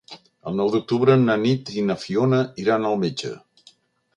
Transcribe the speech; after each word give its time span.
El 0.51 0.55
nou 0.59 0.69
d'octubre 0.75 1.17
na 1.25 1.35
Nit 1.43 1.69
i 1.81 1.83
na 1.91 1.99
Fiona 2.05 2.41
iran 2.65 2.89
al 2.93 2.99
metge. 3.05 3.35